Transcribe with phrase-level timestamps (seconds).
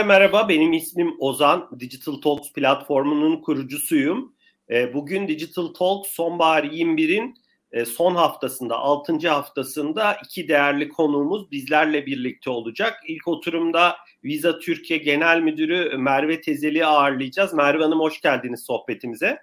[0.00, 0.48] hepinize merhaba.
[0.48, 1.70] Benim ismim Ozan.
[1.80, 4.34] Digital Talks platformunun kurucusuyum.
[4.70, 7.34] E, bugün Digital Talks sonbahar 21'in
[7.72, 9.28] e, son haftasında, 6.
[9.28, 13.00] haftasında iki değerli konuğumuz bizlerle birlikte olacak.
[13.06, 17.54] İlk oturumda Visa Türkiye Genel Müdürü Merve Tezeli'yi ağırlayacağız.
[17.54, 19.38] Merve Hanım hoş geldiniz sohbetimize.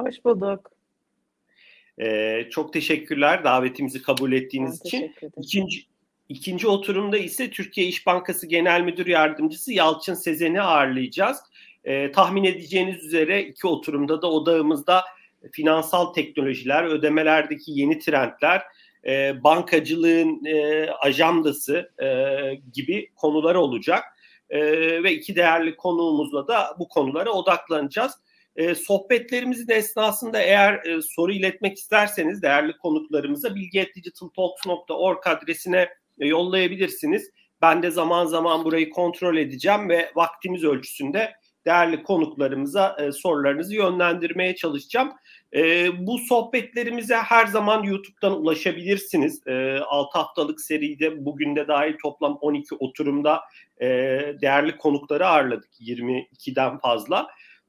[0.00, 0.70] Hoş bulduk.
[2.02, 5.14] Ee, çok teşekkürler davetimizi kabul ettiğiniz ben için.
[5.36, 5.86] İkinci,
[6.28, 11.38] ikinci oturumda ise Türkiye İş Bankası Genel Müdür Yardımcısı Yalçın Sezen'i ağırlayacağız.
[11.84, 15.04] Ee, tahmin edeceğiniz üzere iki oturumda da odağımızda
[15.52, 18.62] finansal teknolojiler, ödemelerdeki yeni trendler,
[19.06, 22.08] e, bankacılığın e, ajandası e,
[22.72, 24.04] gibi konular olacak.
[24.50, 24.60] E,
[25.02, 28.12] ve iki değerli konuğumuzla da bu konulara odaklanacağız.
[28.56, 35.88] E, sohbetlerimizin esnasında eğer e, soru iletmek isterseniz değerli konuklarımıza bilgi.digitaltalks.org adresine e,
[36.18, 37.30] yollayabilirsiniz.
[37.62, 41.32] Ben de zaman zaman burayı kontrol edeceğim ve vaktimiz ölçüsünde
[41.66, 45.12] değerli konuklarımıza e, sorularınızı yönlendirmeye çalışacağım.
[45.54, 49.46] E, bu sohbetlerimize her zaman YouTube'dan ulaşabilirsiniz.
[49.46, 53.40] E, 6 haftalık seride bugün de dahil toplam 12 oturumda
[53.80, 53.86] e,
[54.40, 57.26] değerli konukları ağırladık 22'den fazla.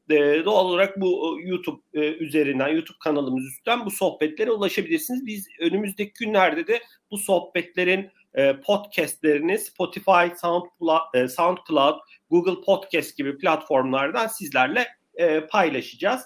[0.09, 5.25] E, doğal olarak bu e, YouTube e, üzerinden, YouTube kanalımız üstten bu sohbetlere ulaşabilirsiniz.
[5.25, 6.81] Biz önümüzdeki günlerde de
[7.11, 11.95] bu sohbetlerin e, podcastlerini Spotify, SoundCloud, e, SoundCloud,
[12.29, 16.21] Google Podcast gibi platformlardan sizlerle e, paylaşacağız.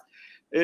[0.55, 0.61] E,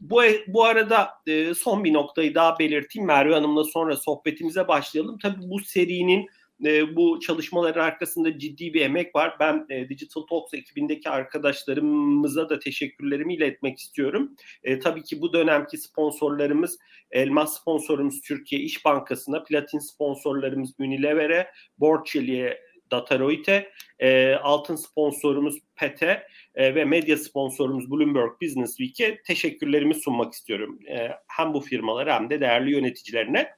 [0.00, 1.10] bu bu arada
[1.56, 3.06] son bir noktayı daha belirteyim.
[3.06, 5.18] Merve Hanım'la sonra sohbetimize başlayalım.
[5.18, 6.26] Tabii bu serinin
[6.64, 9.36] e, bu çalışmaların arkasında ciddi bir emek var.
[9.40, 14.36] Ben e, Digital Talks ekibindeki arkadaşlarımıza da teşekkürlerimi iletmek istiyorum.
[14.64, 16.78] E, tabii ki bu dönemki sponsorlarımız
[17.10, 22.58] Elmas sponsorumuz Türkiye İş Bankası'na, platin sponsorlarımız Unilever'e, Borçeli'ye,
[22.92, 30.78] Dataroid'e, e, altın sponsorumuz PET'e e, ve medya sponsorumuz Bloomberg Business Week'e teşekkürlerimi sunmak istiyorum.
[30.88, 33.48] E, hem bu firmalara hem de değerli yöneticilerine.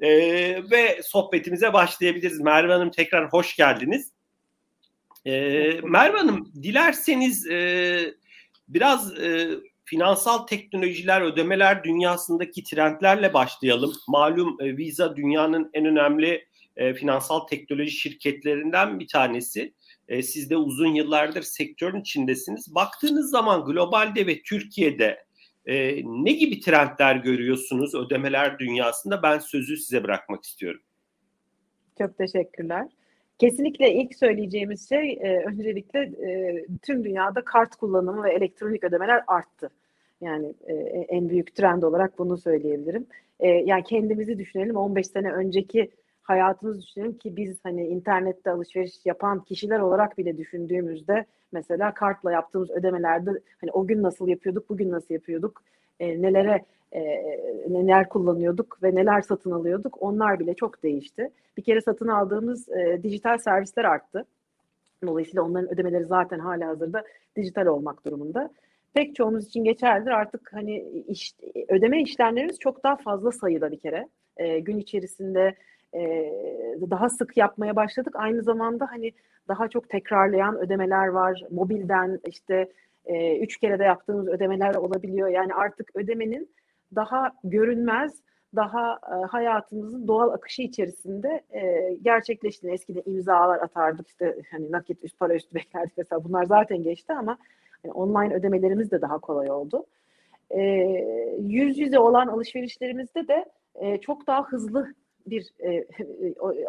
[0.00, 0.10] E,
[0.70, 2.40] ve sohbetimize başlayabiliriz.
[2.40, 4.12] Merve Hanım tekrar hoş geldiniz.
[5.24, 5.32] E,
[5.82, 8.14] Merve Hanım dilerseniz e,
[8.68, 9.48] biraz e,
[9.84, 13.92] finansal teknolojiler, ödemeler dünyasındaki trendlerle başlayalım.
[14.08, 16.46] Malum e, Visa dünyanın en önemli
[16.76, 19.74] e, finansal teknoloji şirketlerinden bir tanesi.
[20.08, 22.74] E, siz de uzun yıllardır sektörün içindesiniz.
[22.74, 25.25] Baktığınız zaman globalde ve Türkiye'de
[25.66, 29.22] e, ne gibi trendler görüyorsunuz ödemeler dünyasında?
[29.22, 30.80] Ben sözü size bırakmak istiyorum.
[31.98, 32.86] Çok teşekkürler.
[33.38, 39.70] Kesinlikle ilk söyleyeceğimiz şey e, öncelikle e, tüm dünyada kart kullanımı ve elektronik ödemeler arttı.
[40.20, 40.74] Yani e,
[41.08, 43.06] en büyük trend olarak bunu söyleyebilirim.
[43.40, 45.90] E, yani kendimizi düşünelim 15 sene önceki
[46.26, 52.70] hayatımızı düşünelim ki biz hani internette alışveriş yapan kişiler olarak bile düşündüğümüzde mesela kartla yaptığımız
[52.70, 55.62] ödemelerde hani o gün nasıl yapıyorduk, bugün nasıl yapıyorduk,
[56.00, 57.02] e, nelere e,
[57.68, 61.30] neler kullanıyorduk ve neler satın alıyorduk onlar bile çok değişti.
[61.56, 64.24] Bir kere satın aldığımız e, dijital servisler arttı.
[65.06, 67.04] Dolayısıyla onların ödemeleri zaten hala hazırda
[67.36, 68.50] dijital olmak durumunda.
[68.94, 70.10] Pek çoğumuz için geçerlidir.
[70.10, 71.34] Artık hani iş,
[71.68, 74.08] ödeme işlemlerimiz çok daha fazla sayıda bir kere.
[74.36, 75.54] E, gün içerisinde
[76.90, 78.14] daha sık yapmaya başladık.
[78.16, 79.12] Aynı zamanda hani
[79.48, 81.42] daha çok tekrarlayan ödemeler var.
[81.50, 82.72] Mobilden işte
[83.40, 85.28] üç kere de yaptığımız ödemeler olabiliyor.
[85.28, 86.50] Yani artık ödemenin
[86.94, 88.22] daha görünmez,
[88.56, 88.98] daha
[89.30, 92.74] hayatımızın doğal akışı içerisinde e, gerçekleştiğini.
[92.74, 97.38] Eskiden imzalar atardık işte hani nakit üst para üstü beklerdik mesela bunlar zaten geçti ama
[97.84, 99.86] yani online ödemelerimiz de daha kolay oldu.
[101.38, 103.44] Yüz yüze olan alışverişlerimizde de
[103.98, 104.94] çok daha hızlı
[105.26, 105.84] bir e,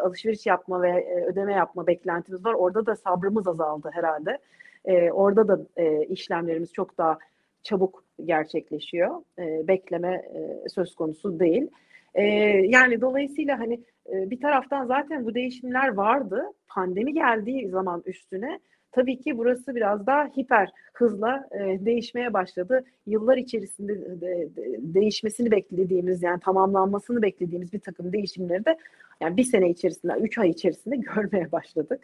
[0.00, 2.54] alışveriş yapma ve e, ödeme yapma beklentimiz var.
[2.54, 4.38] Orada da sabrımız azaldı herhalde.
[4.84, 7.18] E, orada da e, işlemlerimiz çok daha
[7.62, 9.22] çabuk gerçekleşiyor.
[9.38, 11.70] E, bekleme e, söz konusu değil.
[12.14, 12.24] E,
[12.66, 13.80] yani dolayısıyla hani
[14.12, 16.42] e, bir taraftan zaten bu değişimler vardı.
[16.68, 18.60] Pandemi geldiği zaman üstüne
[18.92, 22.84] Tabii ki burası biraz daha hiper hızla e, değişmeye başladı.
[23.06, 24.48] Yıllar içerisinde de, de,
[24.78, 28.78] değişmesini beklediğimiz yani tamamlanmasını beklediğimiz bir takım değişimleri de
[29.20, 32.02] yani bir sene içerisinde, üç ay içerisinde görmeye başladık.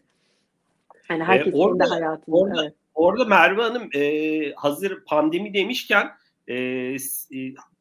[1.11, 2.37] Yani e, herkesin ee, orada, hayatında.
[2.37, 2.75] Orada, evet.
[2.95, 6.07] orada Merve Hanım e, hazır pandemi demişken
[6.49, 6.97] e, e,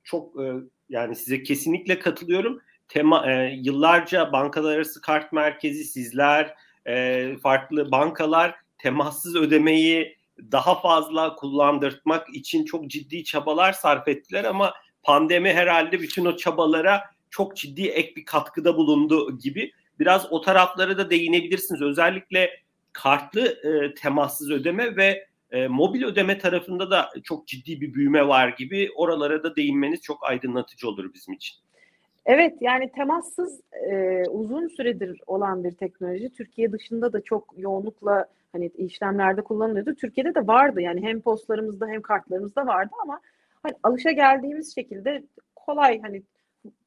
[0.03, 0.53] çok e,
[0.89, 2.61] yani size kesinlikle katılıyorum.
[2.87, 6.55] Tema, e, yıllarca bankalar arası kart merkezi sizler,
[6.87, 10.17] e, farklı bankalar temassız ödemeyi
[10.51, 17.01] daha fazla kullandırtmak için çok ciddi çabalar sarf ettiler ama pandemi herhalde bütün o çabalara
[17.29, 19.71] çok ciddi ek bir katkıda bulundu gibi.
[19.99, 21.81] Biraz o taraflara da değinebilirsiniz.
[21.81, 22.49] Özellikle
[22.93, 28.47] kartlı e, temassız ödeme ve e, mobil ödeme tarafında da çok ciddi bir büyüme var
[28.47, 31.55] gibi oralara da değinmeniz çok aydınlatıcı olur bizim için.
[32.25, 36.29] Evet yani temassız e, uzun süredir olan bir teknoloji.
[36.29, 39.95] Türkiye dışında da çok yoğunlukla hani işlemlerde kullanılıyordu.
[39.95, 43.19] Türkiye'de de vardı yani hem postlarımızda hem kartlarımızda vardı ama
[43.63, 45.23] hani alışa geldiğimiz şekilde
[45.55, 46.23] kolay hani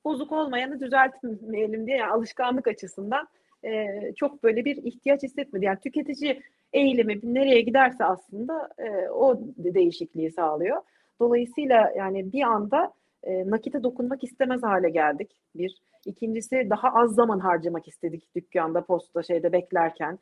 [0.04, 3.28] bozuk olmayanı düzeltmeyelim diye yani alışkanlık açısından
[3.64, 3.86] e,
[4.16, 5.64] çok böyle bir ihtiyaç hissetmedi.
[5.64, 6.42] Yani tüketici
[6.72, 10.82] eğilimi nereye giderse aslında e, o değişikliği sağlıyor.
[11.20, 12.92] Dolayısıyla yani bir anda
[13.22, 15.30] e, nakite dokunmak istemez hale geldik.
[15.54, 15.82] Bir.
[16.06, 20.18] İkincisi daha az zaman harcamak istedik dükkanda, posta, şeyde beklerken.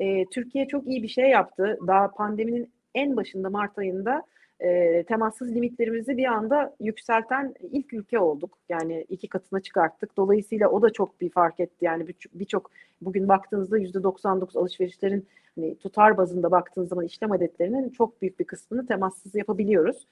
[0.00, 1.78] E, Türkiye çok iyi bir şey yaptı.
[1.86, 4.22] Daha pandeminin en başında Mart ayında
[4.60, 8.58] e, temassız limitlerimizi bir anda yükselten ilk ülke olduk.
[8.68, 10.16] Yani iki katına çıkarttık.
[10.16, 11.84] Dolayısıyla o da çok bir fark etti.
[11.84, 18.40] Yani birçok bugün baktığınızda %99 alışverişlerin hani tutar bazında baktığınız zaman işlem adetlerinin çok büyük
[18.40, 20.06] bir kısmını temassız yapabiliyoruz.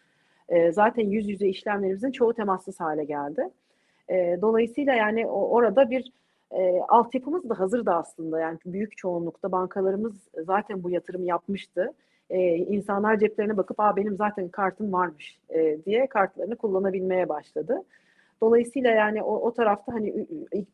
[0.48, 3.50] E, zaten yüz yüze işlemlerimizin çoğu temassız hale geldi.
[4.08, 6.12] E, dolayısıyla yani orada bir
[6.50, 8.40] e, altyapımız da hazırdı aslında.
[8.40, 10.14] Yani büyük çoğunlukta bankalarımız
[10.44, 11.92] zaten bu yatırım yapmıştı.
[12.30, 17.82] E, insanlar ceplerine bakıp Aa, benim zaten kartım varmış e, diye kartlarını kullanabilmeye başladı.
[18.40, 20.26] Dolayısıyla yani o, o tarafta hani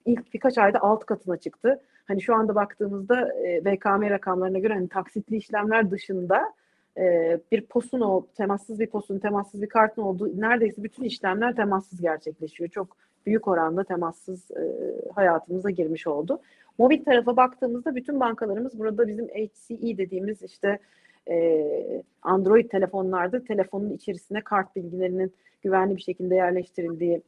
[0.07, 1.81] ilk birkaç ayda alt katına çıktı.
[2.05, 6.53] Hani şu anda baktığımızda e, BKM rakamlarına göre hani taksitli işlemler dışında
[6.99, 12.01] e, bir posun o temassız bir posun, temassız bir kartın olduğu neredeyse bütün işlemler temassız
[12.01, 12.71] gerçekleşiyor.
[12.71, 12.97] Çok
[13.27, 14.63] büyük oranda temassız e,
[15.15, 16.41] hayatımıza girmiş oldu.
[16.79, 20.79] Mobil tarafa baktığımızda bütün bankalarımız burada bizim HCE dediğimiz işte
[21.31, 25.33] e, Android telefonlarda telefonun içerisine kart bilgilerinin
[25.63, 27.23] güvenli bir şekilde yerleştirildiği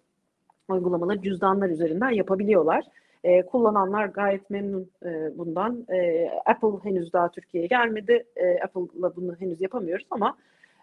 [0.68, 2.84] uygulamaları cüzdanlar üzerinden yapabiliyorlar.
[3.24, 5.86] E, kullananlar gayet memnun e, bundan.
[5.92, 8.26] E, Apple henüz daha Türkiye'ye gelmedi.
[8.36, 10.36] E, Apple'la bunu henüz yapamıyoruz ama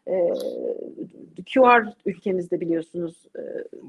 [0.08, 0.34] e,
[1.54, 3.42] QR ülkemizde biliyorsunuz e,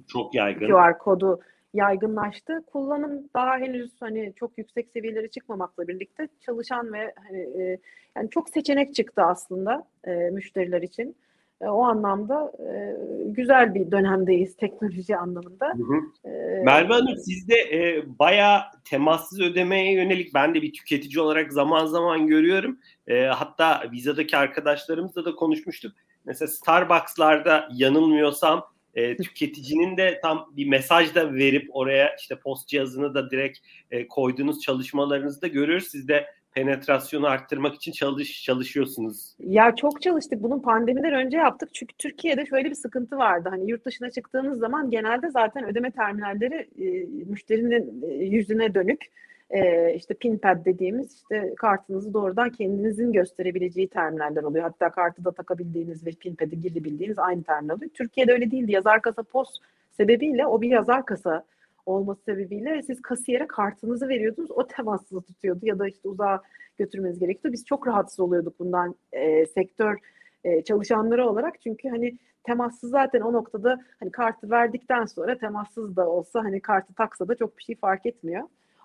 [0.08, 0.66] çok yaygın.
[0.66, 1.40] QR kodu
[1.74, 2.62] yaygınlaştı.
[2.72, 7.78] Kullanım daha henüz hani çok yüksek seviyelere çıkmamakla birlikte çalışan ve hani e,
[8.16, 11.16] yani çok seçenek çıktı aslında e, müşteriler için.
[11.62, 15.66] E, o anlamda e, güzel bir dönemdeyiz teknoloji anlamında.
[15.66, 16.28] Hı hı.
[16.30, 21.52] E, Merve Hanım siz de e, bayağı temassız ödemeye yönelik ben de bir tüketici olarak
[21.52, 22.78] zaman zaman görüyorum.
[23.06, 25.92] E, hatta Visa'daki arkadaşlarımızla da konuşmuştuk.
[26.24, 28.64] Mesela Starbucks'larda yanılmıyorsam
[28.94, 33.58] e, tüketicinin de tam bir mesaj da verip oraya işte post cihazını da direkt
[33.90, 35.88] e, koyduğunuz çalışmalarınızda görüyoruz.
[35.88, 39.34] Siz de penetrasyonu arttırmak için çalış çalışıyorsunuz.
[39.38, 40.42] Ya çok çalıştık.
[40.42, 41.74] Bunun pandemiden önce yaptık.
[41.74, 43.48] Çünkü Türkiye'de şöyle bir sıkıntı vardı.
[43.52, 46.84] Hani yurt dışına çıktığınız zaman genelde zaten ödeme terminalleri e,
[47.30, 49.06] müşterinin e, yüzüne dönük
[49.50, 54.64] e, işte pinpad dediğimiz işte kartınızı doğrudan kendinizin gösterebileceği terminaller oluyor.
[54.64, 57.90] Hatta kartı da takabildiğiniz ve pinpad'i girebildiğiniz aynı terminal oluyor.
[57.94, 58.72] Türkiye'de öyle değildi.
[58.72, 61.44] Yazar kasa post sebebiyle o bir yazar kasa
[61.86, 64.50] olması sebebiyle siz kasiyere kartınızı veriyordunuz.
[64.50, 66.42] O temassız tutuyordu ya da işte uzağa
[66.78, 67.52] götürmeniz gerekiyordu.
[67.52, 69.98] Biz çok rahatsız oluyorduk bundan e, sektör
[70.44, 71.60] e, çalışanları olarak.
[71.60, 76.94] Çünkü hani temassız zaten o noktada hani kartı verdikten sonra temassız da olsa hani kartı
[76.94, 78.42] taksa da çok bir şey fark etmiyor.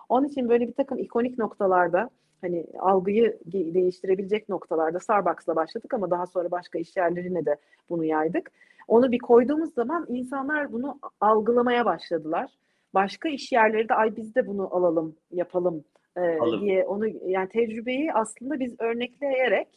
[0.10, 2.10] Onun için böyle bir takım ikonik noktalarda
[2.42, 7.58] hani algıyı değiştirebilecek noktalarda Starbucks'la başladık ama daha sonra başka iş yerlerine de
[7.90, 8.52] bunu yaydık.
[8.88, 12.58] Onu bir koyduğumuz zaman insanlar bunu algılamaya başladılar.
[12.94, 15.84] Başka iş yerleri de ay biz de bunu alalım, yapalım
[16.18, 16.22] e,
[16.62, 19.68] diye onu yani tecrübeyi aslında biz örnekleyerek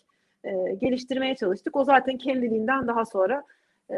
[0.45, 0.50] e,
[0.81, 1.76] geliştirmeye çalıştık.
[1.76, 3.45] O zaten kendiliğinden daha sonra
[3.90, 3.97] e,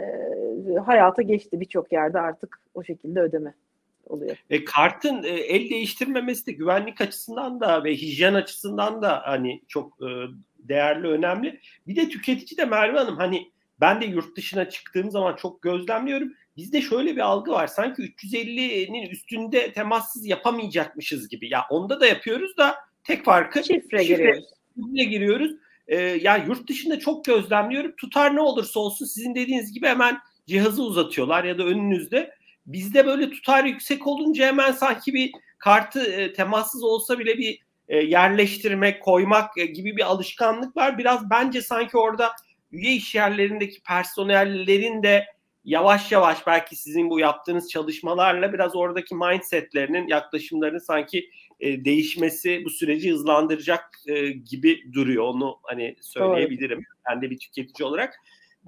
[0.86, 3.54] hayata geçti birçok yerde artık o şekilde ödeme
[4.06, 4.36] oluyor.
[4.50, 10.02] E, kartın e, el değiştirmemesi de güvenlik açısından da ve hijyen açısından da hani çok
[10.02, 10.08] e,
[10.58, 11.60] değerli, önemli.
[11.86, 13.50] Bir de tüketici de Merve Hanım hani
[13.80, 16.32] ben de yurt dışına çıktığım zaman çok gözlemliyorum.
[16.56, 17.66] Bizde şöyle bir algı var.
[17.66, 21.52] Sanki 350'nin üstünde temassız yapamayacakmışız gibi.
[21.52, 24.44] Ya onda da yapıyoruz da tek farkı şifre, şifre giriyoruz.
[24.74, 25.52] Şifre giriyoruz.
[25.88, 27.96] Ee, ya yurt dışında çok gözlemliyorum.
[27.96, 32.34] Tutar ne olursa olsun sizin dediğiniz gibi hemen cihazı uzatıyorlar ya da önünüzde.
[32.66, 37.96] Bizde böyle tutar yüksek olunca hemen sanki bir kartı e, temassız olsa bile bir e,
[37.96, 40.98] yerleştirmek, koymak e, gibi bir alışkanlık var.
[40.98, 42.32] Biraz bence sanki orada
[42.72, 45.26] üye iş yerlerindeki personellerin de
[45.64, 52.70] yavaş yavaş belki sizin bu yaptığınız çalışmalarla biraz oradaki mindsetlerinin, yaklaşımlarının sanki e, değişmesi bu
[52.70, 55.24] süreci hızlandıracak e, gibi duruyor.
[55.24, 56.78] Onu hani söyleyebilirim.
[56.78, 56.84] Doğru.
[57.10, 58.14] Ben de bir tüketici olarak.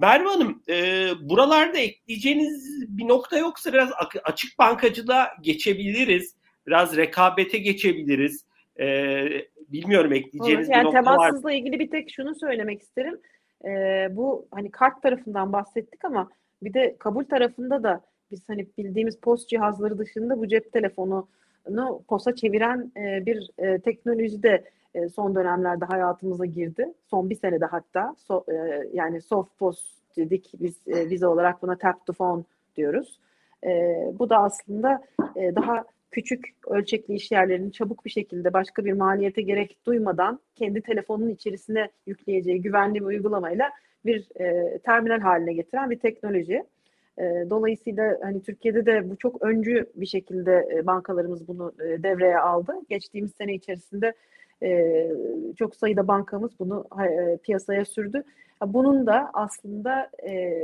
[0.01, 3.91] Merve Hanım, e, buralarda ekleyeceğiniz bir nokta yoksa biraz
[4.25, 6.37] açık bankacılığa geçebiliriz.
[6.67, 8.47] Biraz rekabete geçebiliriz.
[8.81, 8.87] E,
[9.69, 10.77] bilmiyorum ekleyeceğiniz Olur.
[10.77, 11.55] yani bir nokta temassızla var.
[11.55, 13.21] ilgili bir tek şunu söylemek isterim.
[13.65, 13.69] E,
[14.11, 16.31] bu hani kart tarafından bahsettik ama
[16.65, 21.29] bir de kabul tarafında da biz hani bildiğimiz post cihazları dışında bu cep telefonu
[22.09, 26.93] posa çeviren e, bir e, teknoloji de e, son dönemlerde hayatımıza girdi.
[27.11, 31.79] Son bir senede hatta so, e, yani soft post dedik biz e, vize olarak buna
[31.79, 32.43] tap to phone
[32.77, 33.21] diyoruz.
[33.67, 35.03] E, bu da aslında
[35.37, 41.29] e, daha küçük ölçekli işyerlerini çabuk bir şekilde başka bir maliyete gerek duymadan kendi telefonunun
[41.29, 43.71] içerisine yükleyeceği güvenli bir uygulamayla
[44.07, 46.65] bir e, terminal haline getiren bir teknoloji.
[47.19, 52.39] E, dolayısıyla hani Türkiye'de de bu çok öncü bir şekilde e, bankalarımız bunu e, devreye
[52.39, 52.75] aldı.
[52.89, 54.15] Geçtiğimiz sene içerisinde
[54.63, 55.11] e,
[55.57, 58.25] çok sayıda bankamız bunu e, piyasaya sürdü.
[58.67, 60.55] Bunun da aslında e,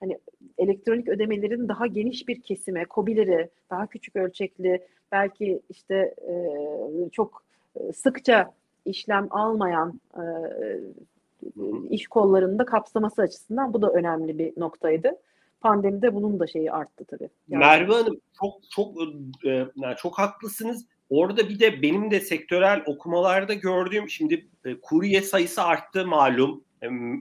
[0.00, 0.18] hani
[0.58, 6.34] elektronik ödemelerin daha geniş bir kesime, kobileri, daha küçük ölçekli, belki işte e,
[7.12, 7.42] çok
[7.94, 8.52] sıkça
[8.84, 10.24] işlem almayan e,
[11.90, 15.12] iş kollarında kapsaması açısından bu da önemli bir noktaydı.
[15.60, 17.28] Pandemide bunun da şeyi arttı tabii.
[17.48, 17.60] Yani.
[17.60, 18.94] Merve Hanım çok çok
[19.46, 20.86] e, yani çok haklısınız.
[21.10, 26.64] Orada bir de benim de sektörel okumalarda gördüğüm şimdi e, kurye sayısı arttı malum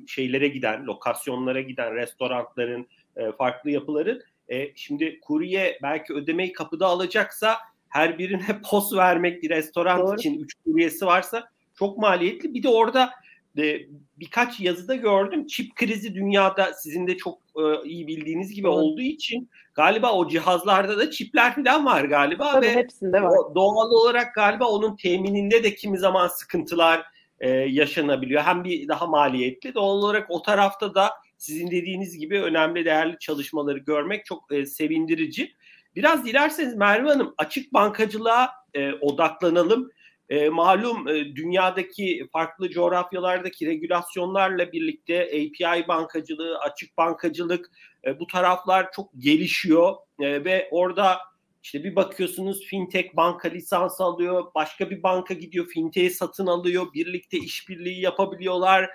[0.07, 4.21] şeylere giden, lokasyonlara giden restoranların, e, farklı yapıların.
[4.49, 7.57] E, şimdi kurye belki ödemeyi kapıda alacaksa
[7.89, 10.15] her birine pos vermek bir restoran Doğru.
[10.15, 12.53] için 3 kuryesi varsa çok maliyetli.
[12.53, 13.09] Bir de orada
[13.58, 13.79] e,
[14.20, 15.48] birkaç yazıda gördüm.
[15.48, 18.74] Çip krizi dünyada sizin de çok e, iyi bildiğiniz gibi Doğru.
[18.74, 23.56] olduğu için galiba o cihazlarda da çipler falan var galiba Tabii ve hepsinde var.
[23.56, 27.06] doğal olarak galiba onun temininde de kimi zaman sıkıntılar
[27.39, 28.41] e, yaşanabiliyor.
[28.41, 33.77] Hem bir daha maliyetli doğal olarak o tarafta da sizin dediğiniz gibi önemli değerli çalışmaları
[33.77, 35.51] görmek çok e, sevindirici.
[35.96, 39.91] Biraz dilerseniz Merve Hanım açık bankacılığa e, odaklanalım.
[40.29, 47.71] E, malum e, dünyadaki farklı coğrafyalardaki regülasyonlarla birlikte API bankacılığı, açık bankacılık
[48.05, 51.19] e, bu taraflar çok gelişiyor e, ve orada
[51.63, 57.38] işte bir bakıyorsunuz fintech banka lisans alıyor, başka bir banka gidiyor fintech'i satın alıyor, birlikte
[57.38, 58.89] işbirliği yapabiliyorlar.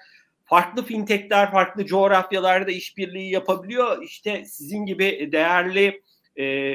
[0.45, 4.03] Farklı fintechler farklı coğrafyalarda işbirliği yapabiliyor.
[4.03, 6.03] İşte sizin gibi değerli
[6.38, 6.75] e,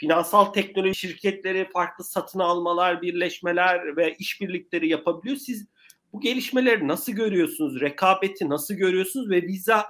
[0.00, 5.36] finansal teknoloji şirketleri farklı satın almalar, birleşmeler ve işbirlikleri yapabiliyor.
[5.36, 5.66] Siz
[6.12, 7.80] bu gelişmeleri nasıl görüyorsunuz?
[7.80, 9.84] Rekabeti nasıl görüyorsunuz ve Visa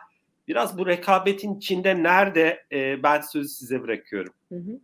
[0.48, 2.62] biraz bu rekabetin içinde nerede?
[2.72, 4.32] E, ben sözü size bırakıyorum.
[4.48, 4.78] Hı hı.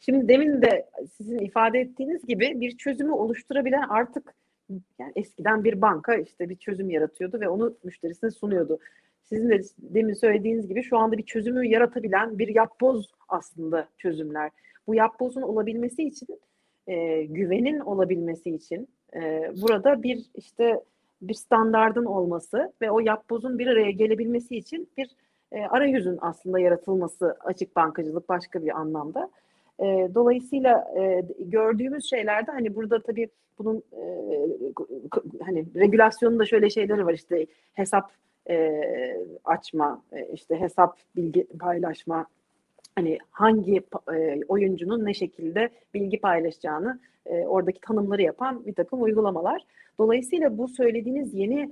[0.00, 0.86] Şimdi demin de
[1.16, 4.34] sizin ifade ettiğiniz gibi bir çözümü oluşturabilen artık
[4.98, 8.78] yani eskiden bir banka işte bir çözüm yaratıyordu ve onu müşterisine sunuyordu.
[9.24, 14.50] Sizin de demin söylediğiniz gibi şu anda bir çözümü yaratabilen bir yapboz aslında çözümler.
[14.86, 16.40] Bu yapbozun olabilmesi için,
[16.86, 20.80] e, güvenin olabilmesi için e, burada bir işte
[21.22, 25.10] bir standardın olması ve o yapbozun bir araya gelebilmesi için bir
[25.52, 29.30] e, arayüzün aslında yaratılması açık bankacılık başka bir anlamda.
[29.80, 29.84] E,
[30.14, 34.04] dolayısıyla e, gördüğümüz şeylerde hani burada tabii bunun e,
[35.44, 38.10] hani regülasyonunda şöyle şeyleri var işte hesap
[38.50, 38.82] e,
[39.44, 42.26] açma, e, işte hesap bilgi paylaşma,
[42.96, 43.82] hani hangi
[44.12, 49.62] e, oyuncunun ne şekilde bilgi paylaşacağını e, oradaki tanımları yapan bir takım uygulamalar.
[49.98, 51.70] Dolayısıyla bu söylediğiniz yeni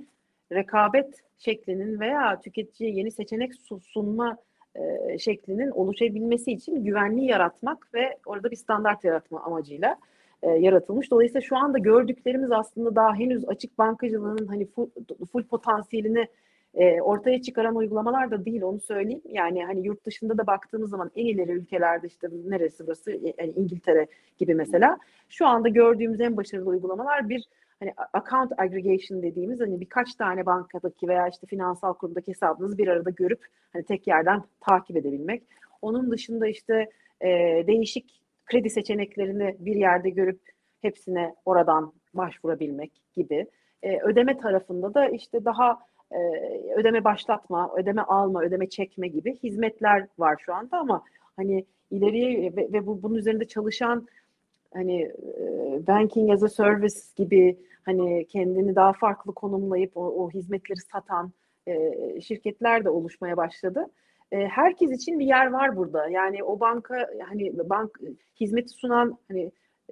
[0.51, 3.51] rekabet şeklinin veya tüketiciye yeni seçenek
[3.81, 4.37] sunma
[4.75, 9.97] e, şeklinin oluşabilmesi için güvenliği yaratmak ve orada bir standart yaratma amacıyla
[10.43, 11.11] e, yaratılmış.
[11.11, 14.89] Dolayısıyla şu anda gördüklerimiz aslında daha henüz açık bankacılığının hani full,
[15.31, 16.27] full potansiyelini
[16.73, 19.21] e, ortaya çıkaran uygulamalar da değil onu söyleyeyim.
[19.25, 24.07] Yani hani yurt dışında da baktığımız zaman en ileri ülkelerde işte neresi burası yani İngiltere
[24.37, 24.97] gibi mesela
[25.29, 27.43] şu anda gördüğümüz en başarılı uygulamalar bir
[27.79, 33.09] hani account aggregation dediğimiz hani birkaç tane bankadaki veya işte finansal kurumdaki hesabınızı bir arada
[33.09, 35.43] görüp hani tek yerden takip edebilmek.
[35.81, 36.89] Onun dışında işte
[37.21, 37.27] e,
[37.67, 40.39] değişik kredi seçeneklerini bir yerde görüp
[40.81, 43.47] hepsine oradan başvurabilmek gibi.
[43.83, 45.79] E, ödeme tarafında da işte daha
[46.11, 46.19] e,
[46.75, 51.03] ödeme başlatma, ödeme alma, ödeme çekme gibi hizmetler var şu anda ama
[51.35, 54.07] hani ileriye ve, ve bu bunun üzerinde çalışan
[54.73, 60.79] hani e, banking as a service gibi hani kendini daha farklı konumlayıp o, o hizmetleri
[60.79, 61.31] satan
[61.67, 63.87] e, şirketler de oluşmaya başladı.
[64.31, 66.09] E, herkes için bir yer var burada.
[66.09, 67.99] Yani o banka hani bank
[68.39, 69.51] hizmeti sunan hani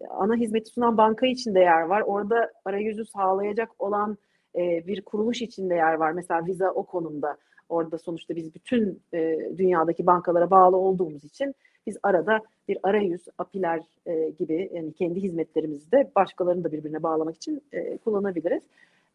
[0.09, 2.01] ana hizmeti sunan banka için de yer var.
[2.01, 4.17] Orada arayüzü sağlayacak olan
[4.56, 6.12] e, bir kuruluş içinde yer var.
[6.12, 7.38] Mesela Visa o konumda.
[7.70, 11.56] Orada sonuçta biz bütün e, dünyadaki bankalara bağlı olduğumuz için
[11.88, 17.36] Biz arada bir arayüz, API'ler e, gibi yani kendi hizmetlerimizi de başkalarını da birbirine bağlamak
[17.36, 17.63] için
[18.03, 18.63] kullanabiliriz.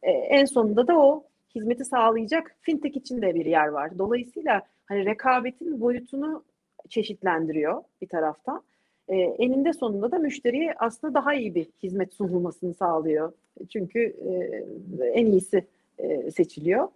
[0.03, 1.25] En sonunda da o
[1.55, 3.99] hizmeti sağlayacak fintech için de bir yer var.
[3.99, 6.45] Dolayısıyla hani rekabetin boyutunu
[6.89, 8.63] çeşitlendiriyor bir taraftan.
[9.09, 13.33] E, eninde sonunda da müşteriye aslında daha iyi bir hizmet sunulmasını sağlıyor.
[13.69, 15.65] Çünkü e, en iyisi
[15.99, 16.89] e, seçiliyor.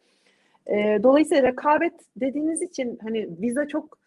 [0.66, 3.98] E, dolayısıyla rekabet dediğiniz için hani Visa çok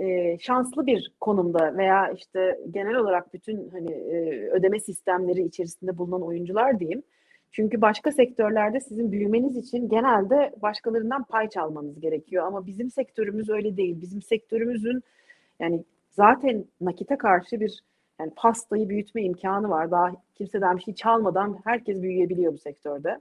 [0.00, 6.22] e, şanslı bir konumda veya işte genel olarak bütün hani e, ödeme sistemleri içerisinde bulunan
[6.22, 7.02] oyuncular diyeyim.
[7.52, 13.76] Çünkü başka sektörlerde sizin büyümeniz için genelde başkalarından pay çalmanız gerekiyor ama bizim sektörümüz öyle
[13.76, 14.00] değil.
[14.00, 15.02] Bizim sektörümüzün
[15.60, 17.82] yani zaten nakite karşı bir
[18.20, 19.90] yani pastayı büyütme imkanı var.
[19.90, 23.20] Daha kimseden bir şey çalmadan herkes büyüyebiliyor bu sektörde.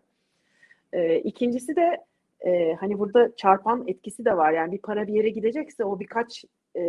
[0.94, 1.98] Ee, ikincisi de
[2.46, 4.52] e, hani burada çarpan etkisi de var.
[4.52, 6.46] Yani bir para bir yere gidecekse o birkaç
[6.78, 6.82] e,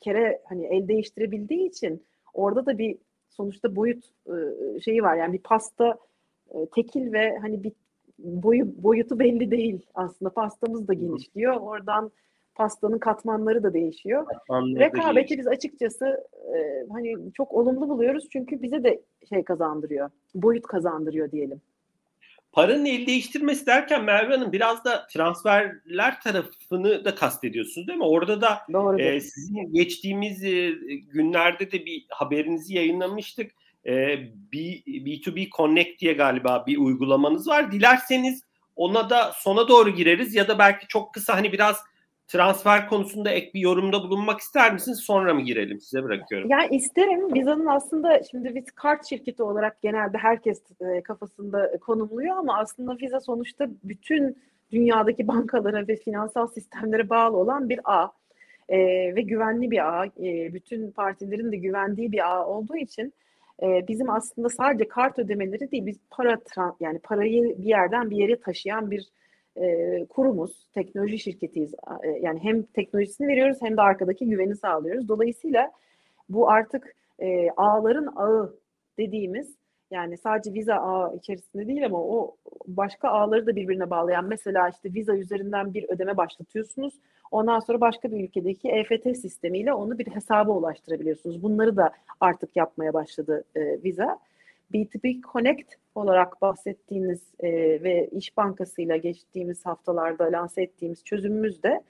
[0.00, 2.02] kere hani el değiştirebildiği için
[2.34, 5.16] orada da bir sonuçta boyut e, şeyi var.
[5.16, 5.98] Yani bir pasta
[6.50, 7.72] e, tekil ve hani bir
[8.18, 10.30] boyu boyutu belli değil aslında.
[10.30, 11.56] Pastamız da genişliyor.
[11.56, 12.10] Oradan
[12.58, 14.26] pastanın katmanları da değişiyor.
[14.26, 16.24] Katmanları Rekabeti da biz açıkçası
[16.56, 20.10] e, hani çok olumlu buluyoruz çünkü bize de şey kazandırıyor.
[20.34, 21.60] Boyut kazandırıyor diyelim.
[22.52, 28.04] Paranın el değiştirmesi derken Merve Hanım biraz da transferler tarafını da kastediyorsunuz değil mi?
[28.04, 28.58] Orada da
[28.98, 30.70] e, sizin geçtiğimiz e,
[31.12, 33.50] günlerde de bir haberinizi yayınlamıştık.
[33.86, 33.92] E,
[34.52, 37.72] B, B2B Connect diye galiba bir uygulamanız var.
[37.72, 38.42] Dilerseniz
[38.76, 41.76] ona da sona doğru gireriz ya da belki çok kısa hani biraz
[42.28, 44.98] transfer konusunda ek bir yorumda bulunmak ister misiniz?
[44.98, 45.80] Sonra mı girelim?
[45.80, 46.50] Size bırakıyorum.
[46.50, 47.34] Yani isterim.
[47.34, 53.20] Visa'nın aslında şimdi biz kart şirketi olarak genelde herkes e, kafasında konumluyor ama aslında Visa
[53.20, 54.38] sonuçta bütün
[54.72, 58.12] dünyadaki bankalara ve finansal sistemlere bağlı olan bir ağ.
[58.68, 58.78] E,
[59.16, 60.06] ve güvenli bir ağ.
[60.06, 63.12] E, bütün partilerin de güvendiği bir ağ olduğu için
[63.62, 66.38] e, bizim aslında sadece kart ödemeleri değil, biz para
[66.80, 69.08] yani parayı bir yerden bir yere taşıyan bir
[69.60, 71.74] e, kurumuz, teknoloji şirketiyiz.
[72.02, 75.08] E, yani hem teknolojisini veriyoruz hem de arkadaki güveni sağlıyoruz.
[75.08, 75.72] Dolayısıyla
[76.28, 78.54] bu artık e, ağların ağı
[78.98, 79.58] dediğimiz
[79.90, 84.94] yani sadece viza ağı içerisinde değil ama o başka ağları da birbirine bağlayan mesela işte
[84.94, 86.94] viza üzerinden bir ödeme başlatıyorsunuz.
[87.30, 91.42] Ondan sonra başka bir ülkedeki EFT sistemiyle onu bir hesaba ulaştırabiliyorsunuz.
[91.42, 91.90] Bunları da
[92.20, 94.18] artık yapmaya başladı e, viza.
[94.74, 97.50] B2B Connect olarak bahsettiğimiz e,
[97.82, 101.82] ve İş Bankası ile geçtiğimiz haftalarda lanse ettiğimiz çözümümüz de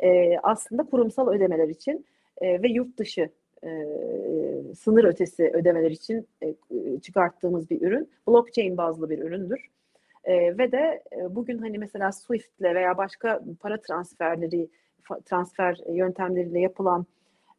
[0.00, 2.06] e, aslında kurumsal ödemeler için
[2.40, 3.30] e, ve yurt dışı
[3.64, 3.68] e,
[4.78, 6.54] sınır ötesi ödemeler için e,
[7.02, 8.10] çıkarttığımız bir ürün.
[8.28, 9.66] Blockchain bazlı bir üründür.
[10.24, 14.68] E, ve de e, bugün hani mesela Swift ile veya başka para transferleri
[15.24, 17.06] transfer yöntemleriyle yapılan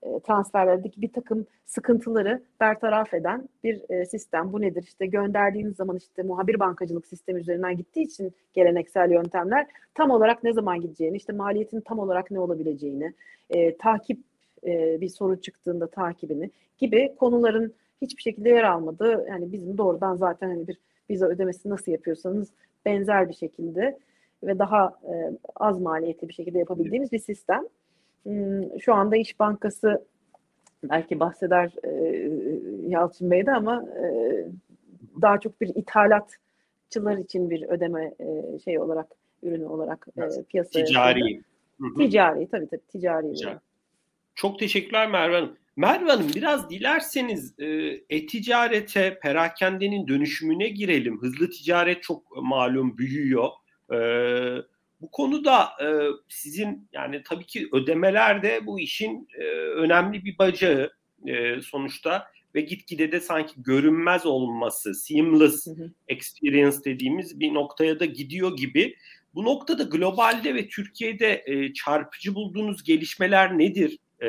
[0.03, 4.53] e, transferlerdeki bir takım sıkıntıları bertaraf eden bir e, sistem.
[4.53, 4.83] Bu nedir?
[4.83, 10.53] İşte gönderdiğiniz zaman işte muhabir bankacılık sistemi üzerinden gittiği için geleneksel yöntemler tam olarak ne
[10.53, 13.13] zaman gideceğini, işte maliyetin tam olarak ne olabileceğini,
[13.49, 14.19] e, takip
[14.65, 20.49] e, bir sorun çıktığında takibini gibi konuların hiçbir şekilde yer almadığı yani bizim doğrudan zaten
[20.49, 20.77] hani bir
[21.09, 22.51] vize ödemesi nasıl yapıyorsanız
[22.85, 23.97] benzer bir şekilde
[24.43, 27.63] ve daha e, az maliyetli bir şekilde yapabildiğimiz bir sistem.
[28.79, 30.05] Şu anda İş Bankası
[30.83, 31.71] belki bahseder
[32.87, 34.07] Yalçın Bey'de ama e,
[35.21, 38.13] daha çok bir ithalatçılar için bir ödeme
[38.65, 39.07] şey olarak
[39.43, 41.41] ürünü olarak e, piyasaya ticari.
[41.97, 43.33] Ticari tabii tabii ticari.
[43.33, 43.57] ticari.
[44.35, 45.57] Çok teşekkürler Merve Hanım.
[45.75, 47.53] Merve Hanım biraz dilerseniz
[48.09, 51.21] e-ticarete, perakendenin dönüşümüne girelim.
[51.21, 53.49] Hızlı ticaret çok malum büyüyor.
[53.93, 53.97] E,
[55.01, 55.87] bu konuda e,
[56.29, 60.91] sizin yani tabii ki ödemeler de bu işin e, önemli bir bacağı
[61.27, 65.67] e, sonuçta ve gitgide de sanki görünmez olması, seamless
[66.07, 68.95] experience dediğimiz bir noktaya da gidiyor gibi.
[69.35, 73.97] Bu noktada globalde ve Türkiye'de e, çarpıcı bulduğunuz gelişmeler nedir?
[74.21, 74.27] E,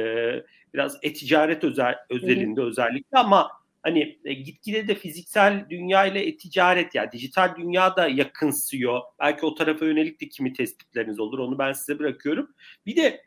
[0.74, 2.68] biraz e-ticaret özel, özelinde hı hı.
[2.68, 3.50] özellikle ama
[3.83, 9.01] hani e, gitgide de fiziksel dünya ile e-ticaret yani dijital dünya da yakınsıyor.
[9.21, 12.55] Belki o tarafa yönelik de kimi tespitleriniz olur onu ben size bırakıyorum.
[12.87, 13.23] Bir de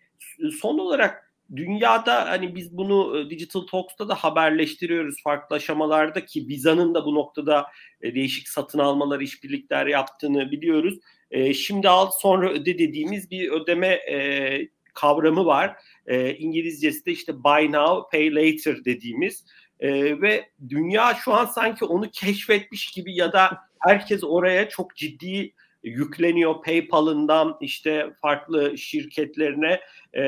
[0.62, 6.94] son olarak dünyada hani biz bunu e, Digital Talks'ta da haberleştiriyoruz farklı aşamalarda ki Visa'nın
[6.94, 7.66] da bu noktada
[8.02, 11.00] e, değişik satın almalar, işbirlikler yaptığını biliyoruz.
[11.32, 15.76] E, şimdi al sonra öde dediğimiz bir ödeme e, kavramı var.
[16.08, 19.46] E, İngilizcesi de işte buy now, pay later dediğimiz
[19.82, 25.54] e, ve dünya şu an sanki onu keşfetmiş gibi ya da herkes oraya çok ciddi
[25.84, 29.80] yükleniyor PayPal'ından işte farklı şirketlerine
[30.16, 30.24] e,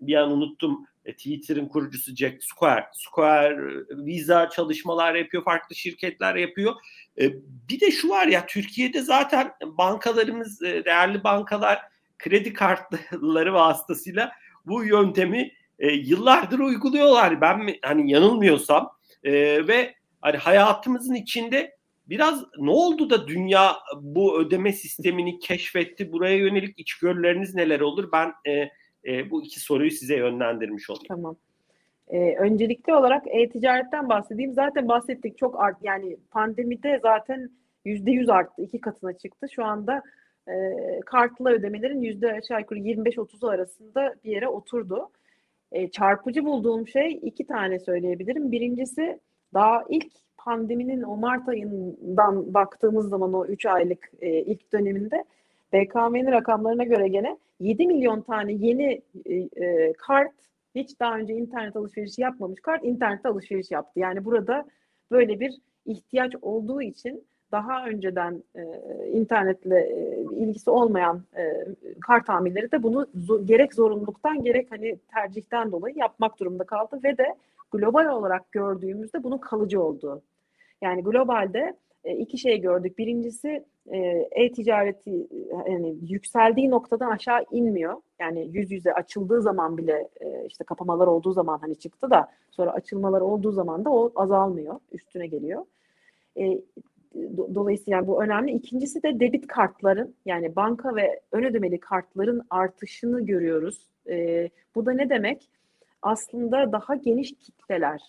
[0.00, 2.86] bir an unuttum e, Twitter'ın kurucusu Jack Square.
[2.92, 6.74] Square Visa çalışmalar yapıyor, farklı şirketler yapıyor.
[7.20, 7.32] E,
[7.68, 11.80] bir de şu var ya Türkiye'de zaten bankalarımız, e, değerli bankalar
[12.18, 14.32] kredi kartları vasıtasıyla
[14.66, 17.40] bu yöntemi yıllardır uyguluyorlar.
[17.40, 18.90] Ben hani yanılmıyorsam
[19.24, 26.12] ve hani hayatımızın içinde biraz ne oldu da dünya bu ödeme sistemini keşfetti?
[26.12, 28.12] Buraya yönelik içgörüleriniz neler olur?
[28.12, 28.70] Ben e,
[29.04, 31.06] e, bu iki soruyu size yönlendirmiş olayım.
[31.08, 31.36] Tamam.
[32.08, 34.54] Ee, öncelikli olarak e-ticaretten bahsedeyim.
[34.54, 37.50] Zaten bahsettik çok art yani pandemide zaten
[37.84, 38.62] yüzde yüz arttı.
[38.62, 39.46] iki katına çıktı.
[39.54, 40.02] Şu anda
[40.48, 40.54] e,
[41.06, 45.10] kartlı ödemelerin yüzde aşağı yukarı 25-30 arasında bir yere oturdu.
[45.74, 48.52] E, çarpıcı bulduğum şey iki tane söyleyebilirim.
[48.52, 49.18] Birincisi
[49.54, 55.24] daha ilk pandeminin o Mart ayından baktığımız zaman o 3 aylık e, ilk döneminde
[55.72, 60.32] BKM'nin rakamlarına göre gene 7 milyon tane yeni e, e, kart
[60.74, 64.00] hiç daha önce internet alışverişi yapmamış kart internette alışveriş yaptı.
[64.00, 64.64] Yani burada
[65.10, 65.54] böyle bir
[65.86, 68.62] ihtiyaç olduğu için daha önceden e,
[69.08, 71.66] internetle e, ilgisi olmayan e,
[72.00, 77.18] kart amirleri de bunu zo- gerek zorunluluktan gerek hani tercihten dolayı yapmak durumunda kaldı ve
[77.18, 77.34] de
[77.72, 80.22] global olarak gördüğümüzde bunun kalıcı olduğu.
[80.82, 82.98] Yani globalde e, iki şey gördük.
[82.98, 83.98] Birincisi e,
[84.30, 85.26] e-ticareti
[85.68, 87.94] yani yükseldiği noktadan aşağı inmiyor.
[88.20, 92.72] Yani yüz yüze açıldığı zaman bile e, işte kapamalar olduğu zaman hani çıktı da sonra
[92.72, 94.80] açılmalar olduğu zaman da o azalmıyor.
[94.92, 95.64] Üstüne geliyor.
[97.54, 98.52] Dolayısıyla bu önemli.
[98.52, 103.86] İkincisi de debit kartların yani banka ve ön ödemeli kartların artışını görüyoruz.
[104.74, 105.48] Bu da ne demek?
[106.02, 108.02] Aslında daha geniş kitleler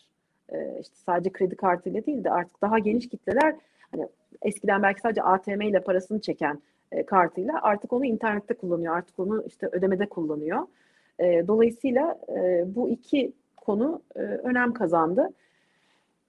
[0.81, 3.55] işte sadece kredi kartıyla değil de artık daha geniş kitleler
[3.91, 4.07] hani
[4.41, 8.97] eskiden belki sadece ATM ile parasını çeken e, kartıyla artık onu internette kullanıyor.
[8.97, 10.67] Artık onu işte ödemede kullanıyor.
[11.19, 15.29] E, dolayısıyla e, bu iki konu e, önem kazandı.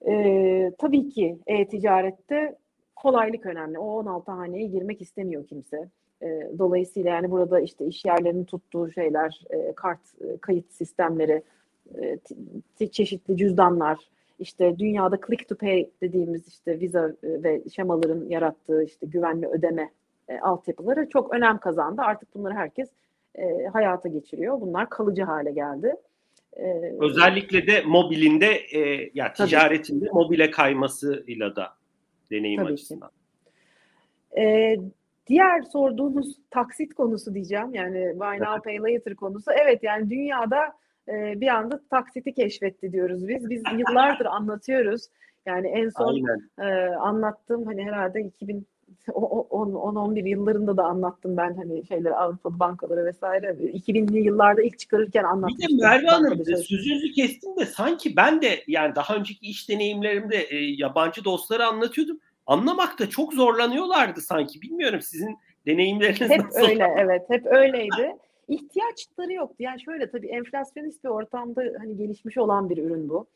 [0.07, 2.55] E, tabii ki e-ticarette
[3.01, 3.79] kolaylık önemli.
[3.79, 5.89] O 16 haneye girmek istemiyor kimse.
[6.21, 11.43] E, dolayısıyla yani burada işte iş yerlerinin tuttuğu şeyler, e, kart e, kayıt sistemleri,
[12.81, 13.97] e, çeşitli cüzdanlar,
[14.39, 19.89] işte dünyada click to pay dediğimiz işte viza e, ve şemaların yarattığı işte güvenli ödeme
[20.29, 22.01] e, altyapıları çok önem kazandı.
[22.01, 22.89] Artık bunları herkes
[23.35, 24.61] e, hayata geçiriyor.
[24.61, 25.95] Bunlar kalıcı hale geldi.
[26.53, 30.15] E, Özellikle de mobilinde e, ya ticaretinde tabii.
[30.15, 31.77] mobile kaymasıyla da
[32.31, 33.09] deneyim tabii açısından.
[34.37, 34.75] E,
[35.27, 37.73] diğer sorduğunuz taksit konusu diyeceğim.
[37.73, 39.51] Yani buy now pay later konusu.
[39.51, 40.73] Evet yani dünyada
[41.07, 43.49] e, bir anda taksiti keşfetti diyoruz biz.
[43.49, 45.07] Biz yıllardır anlatıyoruz.
[45.45, 46.25] Yani en son
[46.59, 48.67] e, anlattığım hani herhalde 2000
[49.11, 53.47] 10-11 yıllarında da anlattım ben hani şeyleri Avrupa bankaları vesaire.
[53.47, 55.77] 2000'li yıllarda ilk çıkarırken anlatmıştım.
[55.77, 60.37] Bir de Merve Hanım sözünüzü kestim de sanki ben de yani daha önceki iş deneyimlerimde
[60.37, 62.19] e, yabancı dostları anlatıyordum.
[62.47, 64.61] Anlamakta çok zorlanıyorlardı sanki.
[64.61, 66.59] Bilmiyorum sizin deneyimleriniz hep nasıl?
[66.59, 68.17] Hep öyle evet hep öyleydi
[68.47, 69.55] ihtiyaçları yoktu.
[69.59, 73.27] Yani şöyle tabii enflasyonist bir ortamda hani gelişmiş olan bir ürün bu.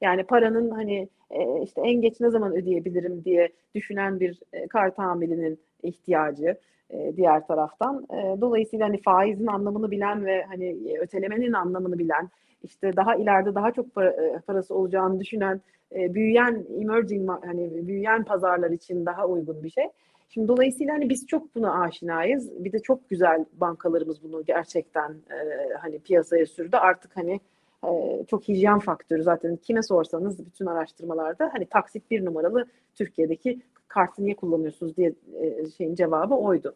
[0.00, 4.94] Yani paranın hani e, işte en geç ne zaman ödeyebilirim diye düşünen bir e, kar
[4.94, 6.56] tahammülünün ihtiyacı
[6.90, 8.06] e, diğer taraftan.
[8.12, 12.28] E, dolayısıyla hani faizin anlamını bilen ve hani ötelemenin anlamını bilen,
[12.62, 15.60] işte daha ileride daha çok para, parası olacağını düşünen
[15.92, 19.84] büyüyen emerging hani büyüyen pazarlar için daha uygun bir şey.
[20.28, 22.64] Şimdi dolayısıyla hani biz çok buna aşinayız.
[22.64, 26.76] Bir de çok güzel bankalarımız bunu gerçekten e, hani piyasaya sürdü.
[26.76, 27.40] Artık hani
[27.84, 34.24] e, çok hijyen faktörü zaten kime sorsanız bütün araştırmalarda hani taksit bir numaralı Türkiye'deki kartı
[34.24, 36.74] niye kullanıyorsunuz diye e, şeyin cevabı oydu.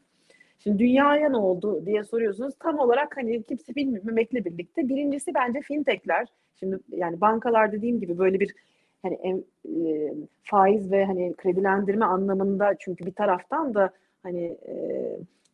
[0.59, 2.55] Şimdi dünyaya ne oldu diye soruyorsunuz.
[2.61, 6.29] Tam olarak hani kimse bilmemekle birlikte birincisi bence fintechler.
[6.57, 8.55] Şimdi yani bankalar dediğim gibi böyle bir
[9.03, 13.91] hani e, faiz ve hani kredilendirme anlamında çünkü bir taraftan da
[14.23, 14.75] hani e,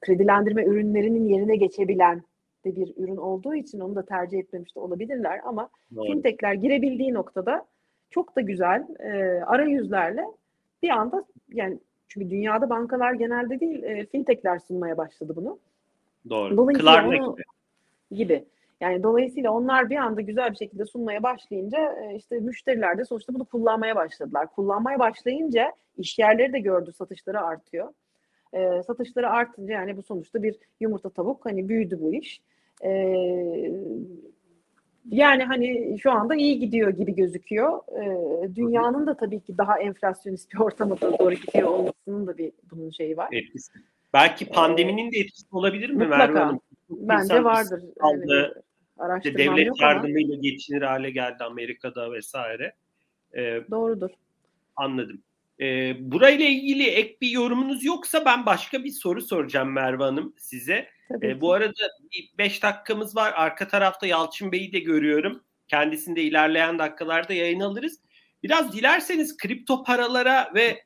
[0.00, 2.22] kredilendirme ürünlerinin yerine geçebilen
[2.64, 6.06] de bir ürün olduğu için onu da tercih etmemiş de olabilirler ama Doğru.
[6.06, 7.66] fintechler girebildiği noktada
[8.10, 10.24] çok da güzel e, arayüzlerle
[10.82, 15.58] bir anda yani çünkü dünyada bankalar genelde değil e, fintechler sunmaya başladı bunu.
[16.30, 16.56] Doğru.
[16.56, 17.44] Dolayısıyla Klarna onu, gibi.
[18.10, 18.44] gibi.
[18.80, 23.34] Yani dolayısıyla onlar bir anda güzel bir şekilde sunmaya başlayınca e, işte müşteriler de sonuçta
[23.34, 24.46] bunu kullanmaya başladılar.
[24.46, 27.88] Kullanmaya başlayınca iş yerleri de gördü satışları artıyor.
[28.52, 32.40] E, satışları artınca yani bu sonuçta bir yumurta tavuk hani büyüdü bu iş.
[32.84, 32.90] E,
[35.10, 37.78] yani hani şu anda iyi gidiyor gibi gözüküyor.
[38.02, 42.90] E, dünyanın da tabii ki daha enflasyonist bir ortama doğru gidiyor olmasının da bir bunun
[42.90, 43.28] şeyi var.
[43.32, 43.72] Etkisi.
[44.12, 46.26] Belki pandeminin de etkisi olabilir mi Mutlaka.
[46.26, 46.60] Merve Hanım?
[46.90, 47.82] Bence vardır.
[48.00, 48.62] Aldı.
[48.98, 50.42] araştırmam devlet yok yardımıyla ama...
[50.42, 52.74] geçinir hale geldi Amerika'da vesaire.
[53.36, 54.10] Ee, Doğrudur.
[54.76, 55.22] Anladım.
[55.60, 60.86] Ee, burayla ilgili ek bir yorumunuz yoksa ben başka bir soru soracağım Merve Hanım size.
[61.22, 61.88] Ee, bu arada
[62.38, 63.32] 5 dakikamız var.
[63.36, 65.42] Arka tarafta Yalçın Bey'i de görüyorum.
[65.68, 68.00] Kendisini de ilerleyen dakikalarda yayın alırız.
[68.42, 70.84] Biraz dilerseniz kripto paralara ve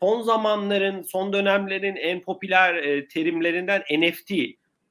[0.00, 4.30] son zamanların, son dönemlerin en popüler e, terimlerinden NFT,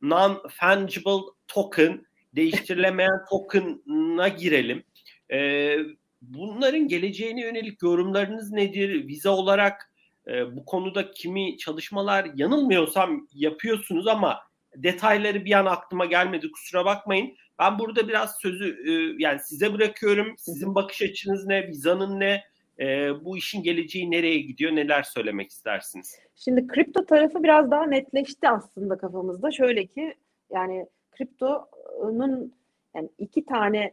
[0.01, 4.83] Non-Fungible Token, değiştirilemeyen token'a girelim.
[5.31, 5.77] E,
[6.21, 9.07] bunların geleceğine yönelik yorumlarınız nedir?
[9.07, 9.91] Vize olarak
[10.27, 14.39] e, bu konuda kimi çalışmalar yanılmıyorsam yapıyorsunuz ama
[14.75, 17.33] detayları bir an aklıma gelmedi kusura bakmayın.
[17.59, 20.35] Ben burada biraz sözü e, yani size bırakıyorum.
[20.37, 21.67] Sizin bakış açınız ne?
[21.67, 22.43] Vizanın ne?
[22.79, 24.75] E, bu işin geleceği nereye gidiyor?
[24.75, 26.19] Neler söylemek istersiniz?
[26.35, 29.51] Şimdi kripto tarafı biraz daha netleşti aslında kafamızda.
[29.51, 30.13] Şöyle ki
[30.51, 32.53] yani kriptonun
[32.95, 33.91] yani iki tane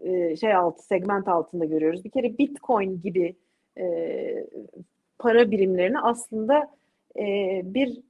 [0.00, 2.04] e, şey altı segment altında görüyoruz.
[2.04, 3.36] Bir kere Bitcoin gibi
[3.78, 3.84] e,
[5.18, 6.70] para birimlerini aslında
[7.18, 7.24] e,
[7.64, 8.00] bir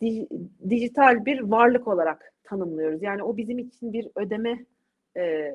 [0.00, 0.28] di,
[0.70, 3.02] dijital bir varlık olarak tanımlıyoruz.
[3.02, 4.64] Yani o bizim için bir ödeme
[5.16, 5.54] e,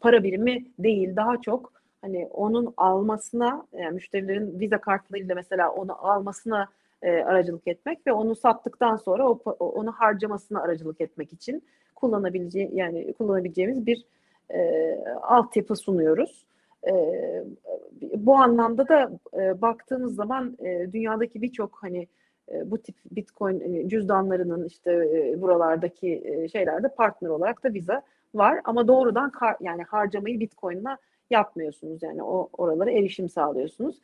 [0.00, 1.16] para birimi değil.
[1.16, 6.68] Daha çok hani onun almasına yani müşterilerin viza kartlarıyla mesela onu almasına
[7.02, 11.62] e, aracılık etmek ve onu sattıktan sonra o, onu harcamasına aracılık etmek için
[11.94, 14.04] kullanabileceği yani kullanabileceğimiz bir
[14.50, 14.90] e,
[15.22, 16.46] altyapı sunuyoruz.
[16.86, 16.94] E,
[18.16, 19.10] bu anlamda da
[19.40, 22.08] e, baktığımız zaman e, dünyadaki birçok hani
[22.64, 28.02] bu tip Bitcoin e, cüzdanlarının işte e, buralardaki e, şeylerde partner olarak da Visa
[28.34, 30.98] var ama doğrudan kar, yani harcamayı Bitcoin'la
[31.30, 33.96] yapmıyorsunuz yani o oralara erişim sağlıyorsunuz.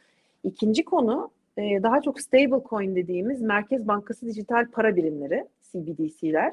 [0.45, 6.53] İkinci konu daha çok stable coin dediğimiz Merkez Bankası dijital para birimleri CBDC'ler.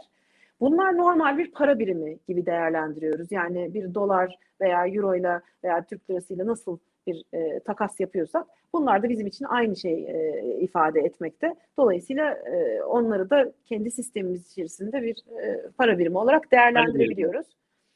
[0.60, 3.32] Bunlar normal bir para birimi gibi değerlendiriyoruz.
[3.32, 9.04] Yani bir dolar veya euro ile veya Türk lirasıyla nasıl bir e, takas yapıyorsak bunlar
[9.04, 11.56] da bizim için aynı şey e, ifade etmekte.
[11.78, 17.48] Dolayısıyla e, onları da kendi sistemimiz içerisinde bir e, para birimi olarak değerlendirebiliyoruz.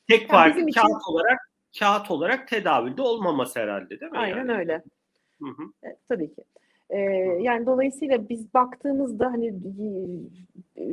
[0.09, 1.13] Tek farkı yani kağıt için...
[1.13, 1.39] olarak
[1.79, 4.17] kağıt olarak tedavülde olmaması herhalde değil mi?
[4.17, 4.51] Aynen yani?
[4.51, 4.83] öyle.
[5.39, 5.87] Hı hı.
[5.89, 6.43] E, tabii ki.
[6.89, 6.99] E,
[7.41, 9.53] yani dolayısıyla biz baktığımızda hani
[10.77, 10.85] e,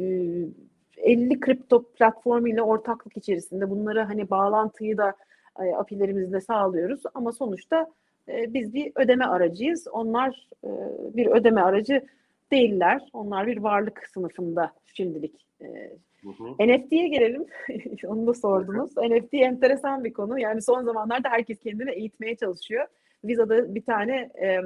[0.97, 5.15] 50 kripto platformu ile ortaklık içerisinde bunları hani bağlantıyı da
[5.61, 7.87] e, apilerimizle sağlıyoruz ama sonuçta
[8.29, 9.89] e, biz bir ödeme aracıyız.
[9.93, 10.69] Onlar e,
[11.17, 12.07] bir ödeme aracı
[12.53, 13.09] değiller.
[13.13, 15.47] Onlar bir varlık sınıfında şimdilik.
[15.61, 15.93] E,
[16.61, 17.47] NFT'ye gelelim.
[18.07, 18.97] Onu da sordunuz.
[18.97, 20.39] NFT enteresan bir konu.
[20.39, 22.87] Yani son zamanlarda herkes kendini eğitmeye çalışıyor.
[23.25, 24.61] Visa'da bir tane e,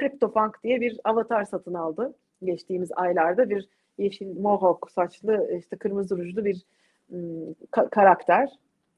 [0.00, 2.14] CryptoPunk diye bir avatar satın aldı.
[2.44, 6.66] Geçtiğimiz aylarda bir yeşil mohawk saçlı işte kırmızı rujlu bir
[7.72, 8.48] ka- karakter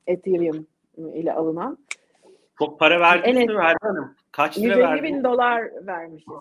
[0.07, 1.79] Ethereum ile alınan.
[2.59, 3.49] Çok para verdiniz evet.
[3.49, 4.15] mi Merve Hanım?
[4.33, 6.29] Kaç lira 150 bin dolar vermişiz.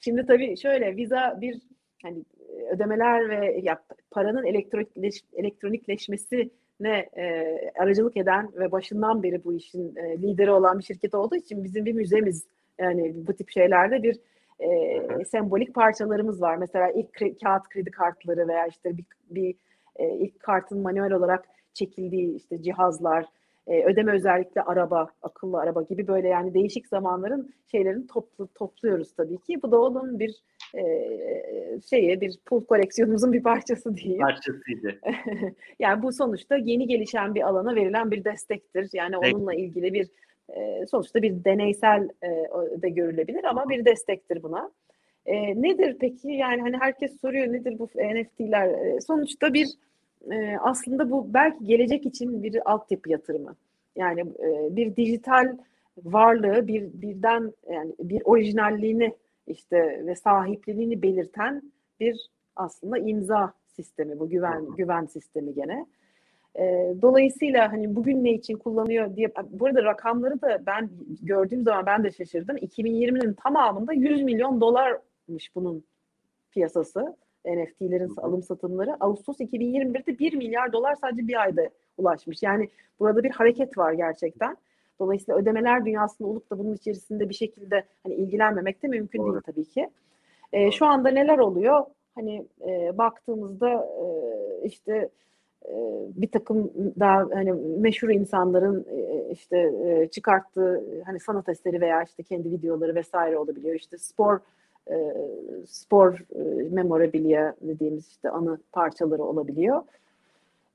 [0.00, 1.60] Şimdi tabii şöyle Visa bir
[2.02, 2.24] hani
[2.70, 9.96] ödemeler ve ya, paranın elektronikleş, elektronikleşmesi ne e, aracılık eden ve başından beri bu işin
[9.96, 12.46] e, lideri olan bir şirket olduğu için bizim bir müzemiz
[12.78, 14.20] yani bu tip şeylerde bir
[14.60, 16.56] e, sembolik parçalarımız var.
[16.56, 19.54] Mesela ilk kre, kağıt kredi kartları veya işte bir, bir
[19.96, 23.26] e, ilk kartın manuel olarak çekildiği işte cihazlar,
[23.68, 29.38] e, ödeme özellikle araba, akıllı araba gibi böyle yani değişik zamanların şeylerini toplu, topluyoruz tabii
[29.38, 29.62] ki.
[29.62, 30.42] Bu da onun bir
[30.74, 30.82] e,
[31.90, 34.18] şeye bir pul koleksiyonumuzun bir parçası değil.
[34.18, 35.00] Parçasıydı.
[35.78, 38.90] yani bu sonuçta yeni gelişen bir alana verilen bir destektir.
[38.92, 39.34] Yani evet.
[39.34, 40.08] onunla ilgili bir
[40.56, 42.28] e, sonuçta bir deneysel e,
[42.82, 44.70] de görülebilir ama bir destektir buna.
[45.26, 46.28] E, nedir peki?
[46.28, 48.68] Yani hani herkes soruyor nedir bu NFT'ler?
[48.68, 49.68] E, sonuçta bir
[50.30, 53.56] e, aslında bu belki gelecek için bir altyapı yatırımı.
[53.96, 55.56] Yani e, bir dijital
[56.04, 59.14] varlığı bir birden yani bir orijinalliğini
[59.46, 61.62] işte ve sahipliğini belirten
[62.00, 65.86] bir aslında imza sistemi bu güven güven sistemi gene.
[66.58, 70.90] E, dolayısıyla hani bugün ne için kullanıyor diye burada rakamları da ben
[71.22, 72.56] gördüğüm zaman ben de şaşırdım.
[72.56, 75.84] 2020'nin tamamında 100 milyon dolarmış bunun
[76.50, 77.16] piyasası.
[77.56, 78.96] NFT'lerin alım satımları.
[79.00, 82.42] Ağustos 2021'de 1 milyar dolar sadece bir ayda ulaşmış.
[82.42, 82.68] Yani
[83.00, 84.56] burada bir hareket var gerçekten.
[84.98, 89.32] Dolayısıyla ödemeler dünyasında olup da bunun içerisinde bir şekilde hani ilgilenmemek de mümkün Doğru.
[89.32, 89.90] değil tabii ki.
[90.52, 91.84] E, şu anda neler oluyor?
[92.14, 94.06] Hani e, baktığımızda e,
[94.66, 95.08] işte
[95.64, 95.74] e,
[96.16, 102.22] bir takım daha hani meşhur insanların e, işte e, çıkarttığı hani sanat eseri veya işte
[102.22, 103.74] kendi videoları vesaire olabiliyor.
[103.74, 104.40] İşte spor
[104.90, 104.96] e,
[105.66, 109.82] spor e, memorabilia dediğimiz işte anı parçaları olabiliyor.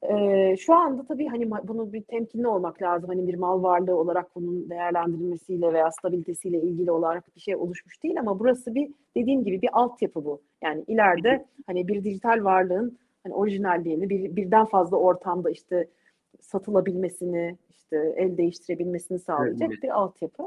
[0.10, 3.10] Ee, şu anda tabii hani bunu bir temkinli olmak lazım.
[3.10, 8.20] Hani bir mal varlığı olarak bunun değerlendirilmesiyle veya stabilitesiyle ilgili olarak bir şey oluşmuş değil
[8.20, 10.42] ama burası bir dediğim gibi bir altyapı bu.
[10.62, 15.88] Yani ileride hani bir dijital varlığın hani orijinalliğini bir, birden fazla ortamda işte
[16.42, 19.84] satılabilmesini, işte el değiştirebilmesini sağlayacak evet.
[19.84, 20.44] bir altyapı.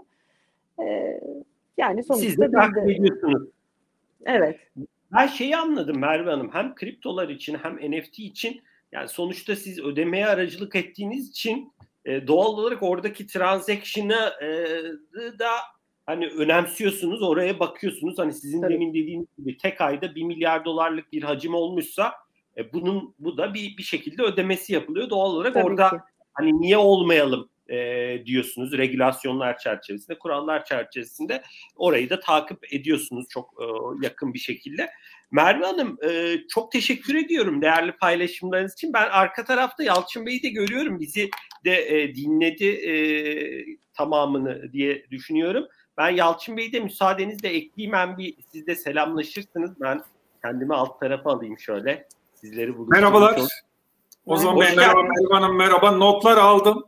[0.80, 1.20] Ee,
[1.76, 3.48] yani sonuçta Siz de takip ediyorsunuz.
[4.26, 4.60] Evet.
[5.12, 6.50] Ben şeyi anladım Merve Hanım.
[6.52, 8.62] Hem kriptolar için hem NFT için
[8.92, 11.72] yani sonuçta siz ödemeye aracılık ettiğiniz için
[12.04, 14.48] e, doğal olarak oradaki transaction'ı e,
[15.38, 15.50] da
[16.06, 18.18] hani önemsiyorsunuz, oraya bakıyorsunuz.
[18.18, 18.74] Hani sizin Tabii.
[18.74, 22.12] demin dediğiniz gibi tek ayda bir milyar dolarlık bir hacim olmuşsa
[22.56, 25.10] e, bunun bu da bir bir şekilde ödemesi yapılıyor.
[25.10, 25.96] Doğal olarak Tabii orada ki.
[26.34, 31.42] hani niye olmayalım e, diyorsunuz regülasyonlar çerçevesinde, kurallar çerçevesinde
[31.76, 33.64] orayı da takip ediyorsunuz çok e,
[34.06, 34.90] yakın bir şekilde.
[35.30, 38.92] Merve Hanım e, çok teşekkür ediyorum değerli paylaşımlarınız için.
[38.92, 41.00] Ben arka tarafta Yalçın Bey'i de görüyorum.
[41.00, 41.30] Bizi
[41.64, 42.94] de e, dinledi e,
[43.94, 45.64] tamamını diye düşünüyorum.
[45.98, 47.92] Ben Yalçın Bey'i de müsaadenizle ekleyeyim.
[47.92, 49.70] Ben bir siz de selamlaşırsınız.
[49.80, 50.00] Ben
[50.42, 52.08] kendimi alt tarafa alayım şöyle.
[52.34, 53.40] Sizleri buluşturmuş Merhabalar.
[54.26, 55.90] Ozan Bey merhaba, Merve Hanım merhaba.
[55.90, 56.84] Notlar aldım.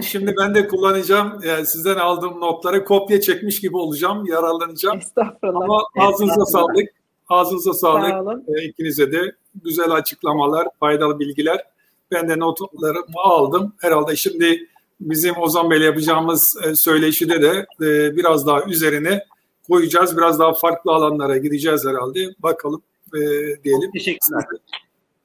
[0.00, 1.40] Şimdi ben de kullanacağım.
[1.46, 4.26] Yani sizden aldığım notları kopya çekmiş gibi olacağım.
[4.26, 4.98] Yararlanacağım.
[4.98, 5.64] Estağfurullah.
[5.64, 6.88] Ama ağzınıza sağlık.
[7.28, 8.10] Ağzınıza sağlık.
[8.10, 9.32] Sağ e, ikinize de
[9.64, 11.64] güzel açıklamalar, faydalı bilgiler.
[12.10, 13.74] Ben de notlarımı aldım.
[13.80, 14.68] Herhalde şimdi
[15.00, 19.24] bizim Ozan Bey'le yapacağımız e, söyleşide de e, biraz daha üzerine
[19.68, 20.16] koyacağız.
[20.16, 22.34] Biraz daha farklı alanlara gideceğiz herhalde.
[22.38, 22.82] Bakalım
[23.14, 23.20] e,
[23.64, 23.82] diyelim.
[23.82, 24.44] Çok teşekkürler.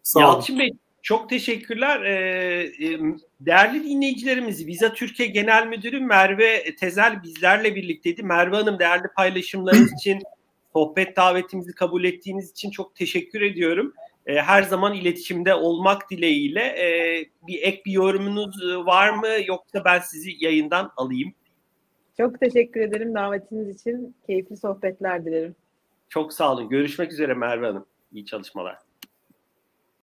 [0.03, 0.27] Sağ olun.
[0.27, 0.73] Yalçın Bey
[1.07, 2.01] çok teşekkürler.
[2.01, 2.71] Ee,
[3.39, 8.23] değerli dinleyicilerimiz, Visa Türkiye Genel Müdürü Merve Tezel bizlerle birlikteydi.
[8.23, 10.19] Merve Hanım değerli paylaşımlarınız için,
[10.73, 13.93] sohbet davetimizi kabul ettiğiniz için çok teşekkür ediyorum.
[14.25, 16.61] Ee, her zaman iletişimde olmak dileğiyle.
[16.61, 21.33] Ee, bir ek bir yorumunuz var mı yoksa ben sizi yayından alayım?
[22.17, 24.15] Çok teşekkür ederim davetiniz için.
[24.25, 25.55] Keyifli sohbetler dilerim.
[26.09, 26.69] Çok sağ olun.
[26.69, 27.85] Görüşmek üzere Merve Hanım.
[28.11, 28.86] İyi çalışmalar.